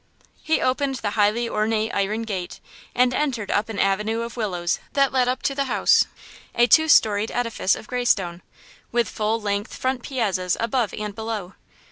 He 0.41 0.61
opened 0.61 0.95
the 0.95 1.11
highly 1.11 1.47
ornate 1.47 1.91
iron 1.93 2.23
gate 2.23 2.59
and 2.95 3.13
entered 3.13 3.51
up 3.51 3.69
an 3.69 3.77
avenue 3.77 4.21
of 4.21 4.35
willows 4.35 4.79
that 4.93 5.11
led 5.13 5.27
up 5.27 5.43
to 5.43 5.53
the 5.53 5.65
house, 5.65 6.07
a 6.55 6.65
two 6.65 6.87
storied 6.87 7.29
edifice 7.29 7.75
of 7.75 7.85
graystone, 7.85 8.41
with 8.91 9.07
full 9.07 9.39
length 9.39 9.75
front 9.75 10.01
piazzas 10.01 10.57
above 10.59 10.91
and 10.95 11.13
below. 11.13 11.53